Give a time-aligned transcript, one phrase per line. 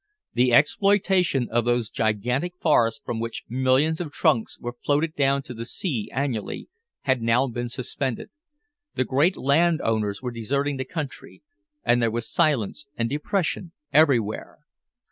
[0.33, 5.53] The exploitation of those gigantic forests from which millions of trunks were floated down to
[5.53, 6.69] the sea annually
[7.01, 8.31] had now been suspended,
[8.95, 11.43] the great landowners were deserting the country,
[11.83, 14.61] and there was silence and depression everywhere.